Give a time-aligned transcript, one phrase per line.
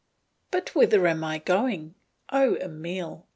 [0.49, 1.93] But whither am I going?
[2.31, 3.27] O Emile!